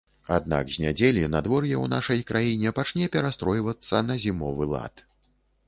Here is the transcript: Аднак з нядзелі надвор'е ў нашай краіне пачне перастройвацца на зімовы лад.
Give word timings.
Аднак 0.35 0.69
з 0.75 0.79
нядзелі 0.85 1.21
надвор'е 1.33 1.69
ў 1.69 1.85
нашай 1.93 2.23
краіне 2.33 2.73
пачне 2.81 3.11
перастройвацца 3.19 4.03
на 4.09 4.19
зімовы 4.27 4.63
лад. 4.77 5.09